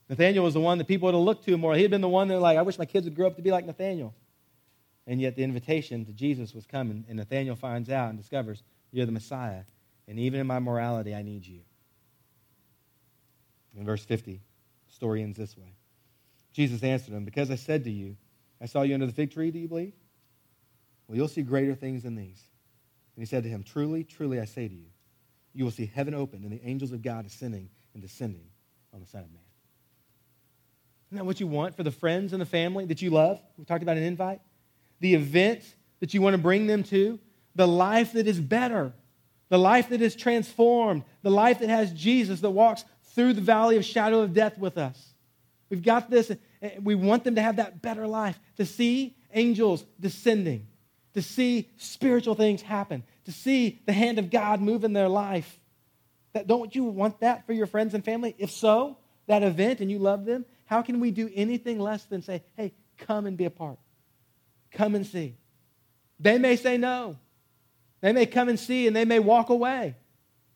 [0.10, 1.76] Nathanael was the one that people would have looked to more.
[1.76, 3.42] He had been the one that, like, I wish my kids would grow up to
[3.42, 4.14] be like Nathanael.
[5.08, 9.06] And yet the invitation to Jesus was coming, and Nathanael finds out and discovers, You're
[9.06, 9.64] the Messiah.
[10.08, 11.62] And even in my morality, I need you.
[13.76, 15.74] In verse 50, the story ends this way.
[16.54, 18.16] Jesus answered him, Because I said to you,
[18.62, 19.94] I saw you under the fig tree, do you believe?
[21.08, 22.42] Well, you'll see greater things than these.
[23.16, 24.88] And he said to him, Truly, truly, I say to you,
[25.54, 28.48] you will see heaven opened and the angels of God ascending and descending
[28.94, 29.42] on the Son of Man.
[31.10, 33.40] Isn't that what you want for the friends and the family that you love?
[33.58, 34.42] We talked about an invite.
[35.00, 35.64] The event
[36.00, 37.20] that you want to bring them to,
[37.56, 38.94] the life that is better,
[39.50, 43.78] the life that is transformed, the life that has Jesus that walks through the valley
[43.78, 45.13] of shadow of death with us.
[45.74, 46.32] We've got this.
[46.84, 50.68] We want them to have that better life, to see angels descending,
[51.16, 55.60] to see spiritual things happen, to see the hand of God move in their life.
[56.34, 58.36] That, don't you want that for your friends and family?
[58.38, 62.22] If so, that event and you love them, how can we do anything less than
[62.22, 63.80] say, hey, come and be a part?
[64.74, 65.38] Come and see.
[66.20, 67.18] They may say no.
[68.02, 69.96] They may come and see and they may walk away.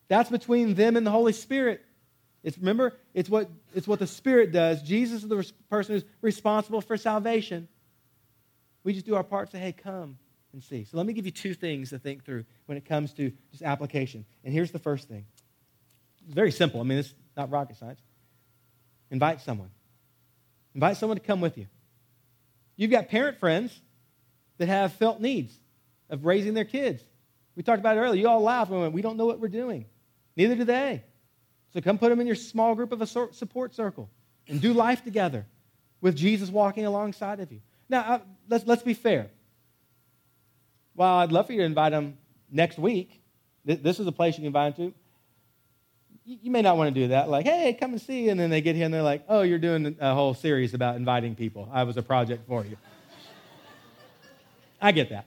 [0.09, 1.83] That's between them and the Holy Spirit.
[2.47, 4.81] It's remember, it's what it's what the Spirit does.
[4.81, 7.67] Jesus is the person who's responsible for salvation.
[8.85, 10.17] We just do our part, to say, hey, come
[10.53, 10.85] and see.
[10.85, 13.63] So let me give you two things to think through when it comes to just
[13.63, 14.23] application.
[14.45, 15.25] And here's the first thing.
[16.23, 16.79] It's very simple.
[16.79, 17.99] I mean, it's not rocket science.
[19.11, 19.71] Invite someone.
[20.73, 21.67] Invite someone to come with you.
[22.77, 23.77] You've got parent friends
[24.57, 25.53] that have felt needs
[26.09, 27.03] of raising their kids.
[27.57, 28.21] We talked about it earlier.
[28.21, 29.83] You all laughed we went, we don't know what we're doing.
[30.37, 31.03] Neither do they.
[31.73, 34.09] So come put them in your small group of a support circle
[34.47, 35.45] and do life together
[36.01, 37.61] with Jesus walking alongside of you.
[37.89, 39.29] Now, uh, let's, let's be fair.
[40.93, 42.17] While I'd love for you to invite them
[42.51, 43.21] next week,
[43.65, 44.97] this is a place you can invite them to.
[46.25, 47.29] You may not want to do that.
[47.29, 48.27] Like, hey, come and see.
[48.29, 50.97] And then they get here and they're like, oh, you're doing a whole series about
[50.97, 51.69] inviting people.
[51.71, 52.75] I was a project for you.
[54.81, 55.25] I get that.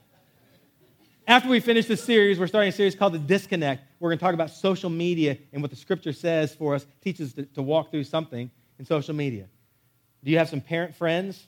[1.31, 3.85] After we finish this series, we're starting a series called The Disconnect.
[4.01, 7.31] We're going to talk about social media and what the scripture says for us, teaches
[7.35, 9.47] to, to walk through something in social media.
[10.25, 11.47] Do you have some parent friends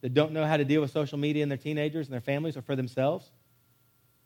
[0.00, 2.56] that don't know how to deal with social media in their teenagers and their families
[2.56, 3.28] or for themselves?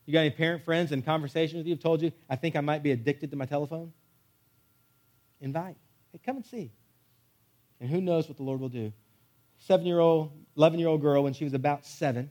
[0.05, 2.61] You got any parent friends in conversation with you have told you, I think I
[2.61, 3.91] might be addicted to my telephone?
[5.41, 5.77] Invite.
[6.13, 6.71] Hey, come and see.
[7.81, 8.93] And who knows what the Lord will do.
[9.61, 12.31] Seven year old, 11 year old girl, when she was about seven,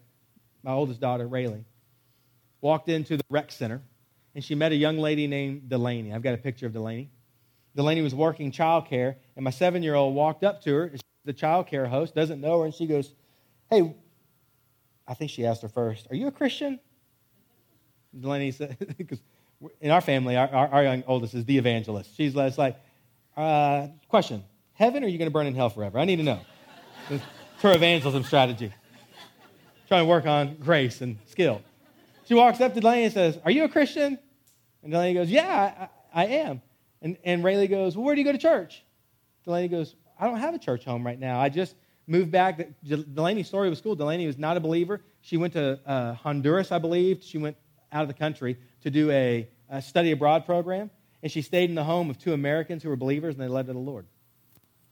[0.62, 1.64] my oldest daughter, Rayleigh,
[2.62, 3.82] walked into the rec center
[4.38, 6.14] and she met a young lady named Delaney.
[6.14, 7.10] I've got a picture of Delaney.
[7.76, 10.92] Delaney was working childcare, and my seven year old walked up to her.
[11.26, 13.14] The childcare host doesn't know her, and she goes,
[13.68, 13.96] Hey,
[15.08, 16.80] I think she asked her first, Are you a Christian?
[18.20, 19.20] Delaney said, because
[19.82, 22.16] in our family, our, our, young oldest is the evangelist.
[22.16, 22.76] She's like,
[23.36, 24.44] uh, Question,
[24.74, 25.98] heaven or are you going to burn in hell forever?
[25.98, 26.40] I need to know.
[27.10, 28.72] It's her evangelism strategy.
[29.88, 31.64] Trying to work on grace and skill.
[32.28, 34.20] She walks up to Delaney and says, Are you a Christian?
[34.84, 36.62] And Delaney goes, Yeah, I, I am.
[37.02, 38.84] And, and Rayleigh goes, Well, where do you go to church?
[39.46, 41.40] Delaney goes, I don't have a church home right now.
[41.40, 42.60] I just moved back.
[42.84, 43.96] Delaney's story was cool.
[43.96, 45.02] Delaney was not a believer.
[45.22, 47.24] She went to uh, Honduras, I believe.
[47.24, 47.56] She went
[47.92, 50.90] out of the country to do a, a study abroad program.
[51.24, 53.68] And she stayed in the home of two Americans who were believers, and they led
[53.68, 54.06] to the Lord.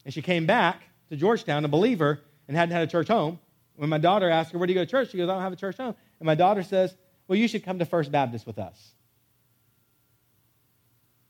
[0.06, 3.40] And she came back to Georgetown, a believer, and hadn't had a church home.
[3.76, 5.12] When my daughter asked her, Where do you go to church?
[5.12, 5.96] She goes, I don't have a church home.
[6.20, 6.96] And my daughter says,
[7.28, 8.94] Well, you should come to First Baptist with us.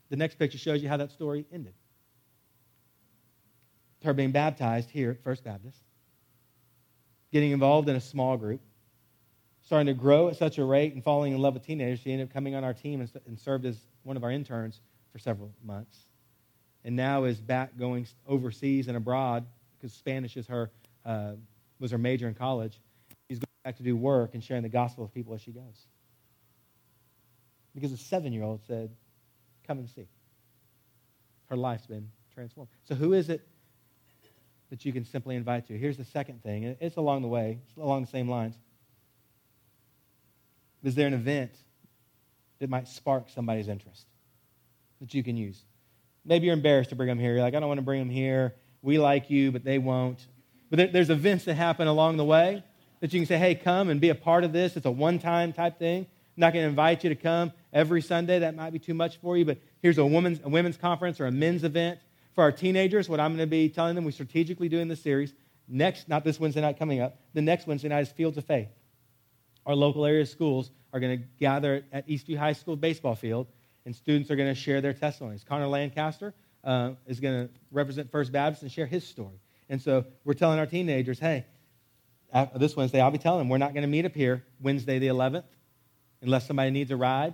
[0.10, 1.74] The next picture shows you how that story ended.
[4.04, 5.80] Her being baptized here at First Baptist,
[7.32, 8.62] getting involved in a small group,
[9.64, 12.28] starting to grow at such a rate and falling in love with teenagers, she ended
[12.28, 14.80] up coming on our team and, served as one of our interns
[15.12, 15.98] for several months.
[16.84, 19.44] And now is back going overseas and abroad
[19.76, 20.70] because Spanish is her,
[21.04, 21.32] uh,
[21.80, 22.80] was her major in college.
[23.66, 25.88] Back to do work and sharing the gospel with people as she goes.
[27.74, 28.92] Because a seven year old said,
[29.68, 30.08] Come and see.
[31.50, 32.70] Her life's been transformed.
[32.84, 33.42] So, who is it
[34.70, 35.78] that you can simply invite to?
[35.78, 36.78] Here's the second thing.
[36.80, 38.56] It's along the way, along the same lines.
[40.84, 41.52] Is there an event
[42.60, 44.06] that might spark somebody's interest
[45.02, 45.60] that you can use?
[46.24, 47.34] Maybe you're embarrassed to bring them here.
[47.34, 48.54] You're like, I don't want to bring them here.
[48.84, 50.24] We like you, but they won't.
[50.70, 52.64] But there's events that happen along the way
[53.06, 54.76] that you can say, hey, come and be a part of this.
[54.76, 56.02] It's a one time type thing.
[56.04, 58.40] I'm not going to invite you to come every Sunday.
[58.40, 61.28] That might be too much for you, but here's a women's, a women's conference or
[61.28, 62.00] a men's event.
[62.34, 65.02] For our teenagers, what I'm going to be telling them, we strategically do in this
[65.02, 65.34] series,
[65.68, 68.68] next, not this Wednesday night coming up, the next Wednesday night is Fields of Faith
[69.66, 73.48] our local area schools are going to gather at Eastview High School baseball field,
[73.86, 75.44] and students are going to share their testimonies.
[75.44, 79.40] Connor Lancaster uh, is going to represent First Baptist and share his story.
[79.70, 81.46] And so we're telling our teenagers, hey,
[82.56, 85.08] this Wednesday, I'll be telling them we're not going to meet up here Wednesday the
[85.08, 85.44] 11th
[86.22, 87.34] unless somebody needs a ride.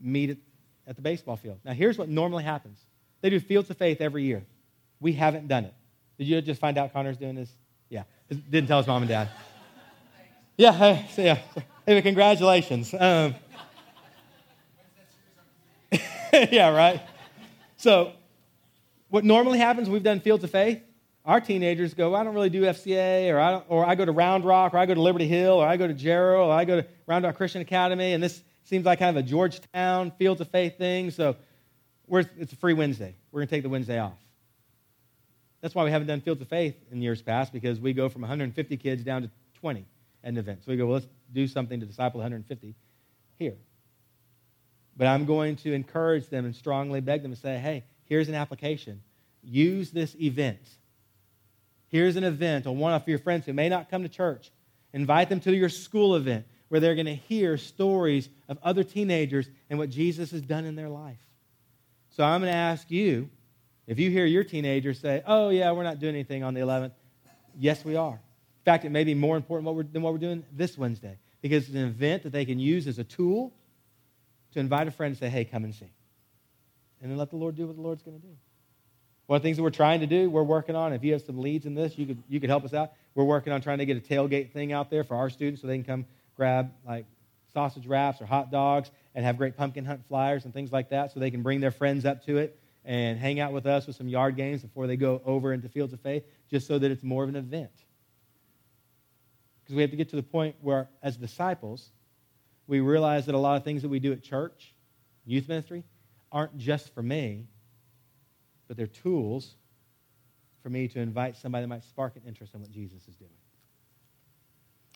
[0.00, 0.38] Meet
[0.86, 1.58] at the baseball field.
[1.64, 2.78] Now, here's what normally happens
[3.20, 4.44] they do Fields of Faith every year.
[4.98, 5.74] We haven't done it.
[6.18, 7.50] Did you just find out Connor's doing this?
[7.88, 8.04] Yeah.
[8.28, 9.28] Didn't tell his mom and dad.
[10.56, 11.38] Yeah, hey, so yeah.
[11.86, 12.92] Hey, congratulations.
[12.92, 13.34] Um,
[16.32, 17.00] yeah, right.
[17.76, 18.12] So,
[19.08, 20.82] what normally happens, we've done Fields of Faith.
[21.24, 24.44] Our teenagers go, I don't really do FCA, or I, or I go to Round
[24.44, 26.80] Rock, or I go to Liberty Hill, or I go to Jarrell, or I go
[26.80, 30.48] to Round Rock Christian Academy, and this seems like kind of a Georgetown Fields of
[30.48, 31.10] Faith thing.
[31.10, 31.36] So,
[32.12, 33.14] it's a free Wednesday.
[33.30, 34.18] We're going to take the Wednesday off.
[35.60, 38.22] That's why we haven't done Fields of Faith in years past, because we go from
[38.22, 39.30] 150 kids down to
[39.60, 39.84] 20
[40.24, 40.64] at an event.
[40.64, 42.74] So we go, well, let's do something to disciple 150
[43.38, 43.56] here.
[44.96, 48.34] But I'm going to encourage them and strongly beg them to say, hey, here's an
[48.34, 49.02] application.
[49.42, 50.58] Use this event.
[51.90, 54.50] Here's an event on one of your friends who may not come to church.
[54.92, 59.48] Invite them to your school event where they're going to hear stories of other teenagers
[59.68, 61.18] and what Jesus has done in their life.
[62.10, 63.28] So I'm going to ask you
[63.86, 66.92] if you hear your teenagers say, oh, yeah, we're not doing anything on the 11th,
[67.58, 68.14] yes, we are.
[68.14, 71.64] In fact, it may be more important what than what we're doing this Wednesday because
[71.66, 73.52] it's an event that they can use as a tool
[74.52, 75.90] to invite a friend and say, hey, come and see.
[77.02, 78.34] And then let the Lord do what the Lord's going to do.
[79.30, 81.22] One of the things that we're trying to do, we're working on, if you have
[81.22, 82.94] some leads in this, you could, you could help us out.
[83.14, 85.68] We're working on trying to get a tailgate thing out there for our students so
[85.68, 87.06] they can come grab like
[87.52, 91.12] sausage wraps or hot dogs and have great pumpkin hunt flyers and things like that
[91.12, 93.94] so they can bring their friends up to it and hang out with us with
[93.94, 97.04] some yard games before they go over into Fields of Faith, just so that it's
[97.04, 97.70] more of an event.
[99.62, 101.88] Because we have to get to the point where, as disciples,
[102.66, 104.74] we realize that a lot of things that we do at church,
[105.24, 105.84] youth ministry,
[106.32, 107.46] aren't just for me,
[108.70, 109.56] but they're tools
[110.62, 113.32] for me to invite somebody that might spark an interest in what Jesus is doing.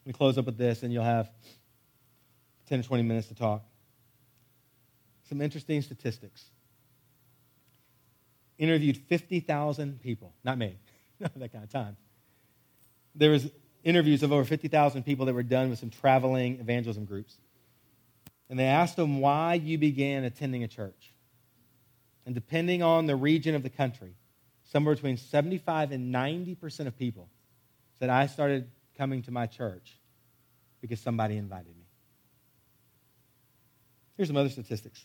[0.06, 1.28] We close up with this, and you'll have
[2.68, 3.64] 10 or 20 minutes to talk.
[5.28, 6.44] Some interesting statistics.
[8.58, 10.32] Interviewed 50,000 people.
[10.44, 10.78] Not me.
[11.18, 11.96] Not that kind of time.
[13.16, 13.50] There was
[13.82, 17.34] interviews of over 50,000 people that were done with some traveling evangelism groups.
[18.48, 21.13] And they asked them why you began attending a church.
[22.26, 24.14] And depending on the region of the country,
[24.64, 27.28] somewhere between 75 and 90% of people
[27.98, 29.98] said, I started coming to my church
[30.80, 31.84] because somebody invited me.
[34.16, 35.04] Here's some other statistics.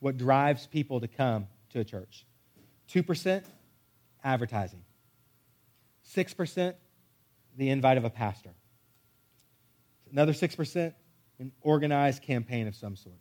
[0.00, 2.24] What drives people to come to a church?
[2.92, 3.42] 2%
[4.24, 4.82] advertising.
[6.14, 6.74] 6%
[7.56, 8.50] the invite of a pastor.
[10.10, 10.94] Another 6%
[11.38, 13.16] an organized campaign of some sort.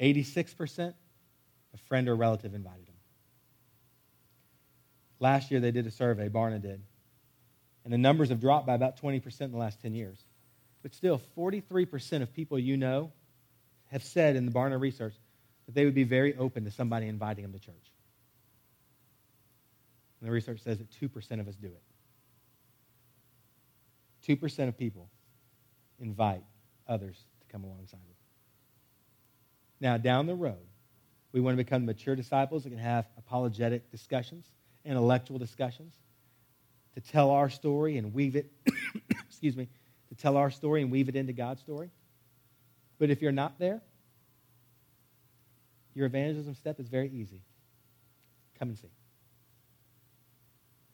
[0.00, 0.94] 86%
[1.72, 2.94] a friend or relative invited them.
[5.18, 6.82] Last year they did a survey, Barna did,
[7.84, 10.18] and the numbers have dropped by about 20% in the last 10 years.
[10.82, 13.12] But still, 43% of people you know
[13.90, 15.14] have said in the Barna research
[15.66, 17.74] that they would be very open to somebody inviting them to church.
[20.20, 21.82] And the research says that 2% of us do it.
[24.26, 25.08] 2% of people
[25.98, 26.42] invite
[26.86, 28.19] others to come alongside them.
[29.80, 30.66] Now, down the road,
[31.32, 34.46] we want to become mature disciples that can have apologetic discussions,
[34.84, 35.94] intellectual discussions,
[36.94, 38.50] to tell our story and weave it,
[39.10, 39.68] excuse me,
[40.08, 41.90] to tell our story and weave it into God's story.
[42.98, 43.80] But if you're not there,
[45.94, 47.42] your evangelism step is very easy.
[48.58, 48.90] Come and see.